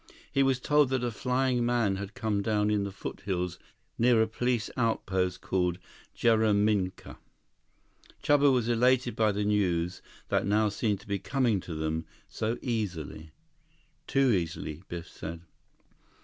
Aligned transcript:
He 0.31 0.41
was 0.41 0.59
told 0.59 0.89
that 0.89 1.03
a 1.03 1.11
flying 1.11 1.63
man 1.63 1.97
had 1.97 2.15
come 2.15 2.41
down 2.41 2.71
in 2.71 2.85
the 2.85 2.91
foothills 2.91 3.59
near 3.99 4.19
a 4.19 4.25
police 4.27 4.67
outpost 4.75 5.41
called 5.41 5.77
Jaraminka. 6.17 7.17
Chuba 8.23 8.51
was 8.51 8.67
elated 8.67 9.15
by 9.15 9.31
the 9.31 9.45
news 9.45 10.01
that 10.29 10.47
now 10.47 10.69
seemed 10.69 11.01
to 11.01 11.07
be 11.07 11.19
coming 11.19 11.59
to 11.59 11.75
them 11.75 12.07
so 12.27 12.57
easily. 12.63 13.29
"Too 14.07 14.31
easily," 14.31 14.81
Biff 14.89 15.07
said. 15.07 15.41